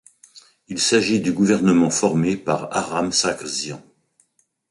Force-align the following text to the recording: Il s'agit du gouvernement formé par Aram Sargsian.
Il 0.67 0.79
s'agit 0.81 1.19
du 1.21 1.31
gouvernement 1.31 1.91
formé 1.91 2.35
par 2.35 2.75
Aram 2.75 3.11
Sargsian. 3.11 3.83